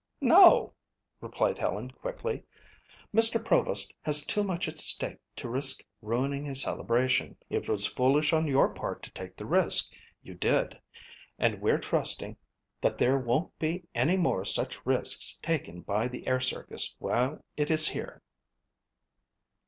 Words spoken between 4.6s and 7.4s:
at stake to risk ruining his celebration.